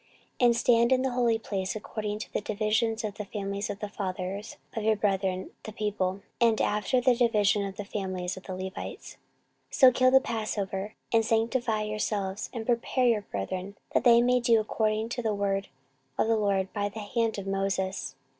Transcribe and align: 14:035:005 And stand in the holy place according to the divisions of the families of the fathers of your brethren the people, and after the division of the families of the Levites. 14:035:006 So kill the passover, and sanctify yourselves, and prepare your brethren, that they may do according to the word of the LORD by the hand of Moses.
14:035:005 0.39 0.45
And 0.47 0.55
stand 0.57 0.91
in 0.91 1.01
the 1.03 1.11
holy 1.11 1.37
place 1.37 1.75
according 1.75 2.17
to 2.17 2.33
the 2.33 2.41
divisions 2.41 3.03
of 3.03 3.13
the 3.19 3.25
families 3.25 3.69
of 3.69 3.81
the 3.81 3.87
fathers 3.87 4.57
of 4.75 4.81
your 4.83 4.95
brethren 4.95 5.51
the 5.61 5.71
people, 5.71 6.21
and 6.41 6.59
after 6.59 6.99
the 6.99 7.13
division 7.13 7.63
of 7.67 7.77
the 7.77 7.85
families 7.85 8.35
of 8.35 8.41
the 8.45 8.55
Levites. 8.55 9.17
14:035:006 9.69 9.75
So 9.75 9.91
kill 9.91 10.09
the 10.09 10.19
passover, 10.19 10.95
and 11.13 11.23
sanctify 11.23 11.83
yourselves, 11.83 12.49
and 12.51 12.65
prepare 12.65 13.05
your 13.05 13.21
brethren, 13.21 13.77
that 13.93 14.03
they 14.03 14.23
may 14.23 14.39
do 14.39 14.59
according 14.59 15.09
to 15.09 15.21
the 15.21 15.35
word 15.35 15.67
of 16.17 16.27
the 16.27 16.35
LORD 16.35 16.73
by 16.73 16.89
the 16.89 17.01
hand 17.01 17.37
of 17.37 17.45
Moses. 17.45 18.15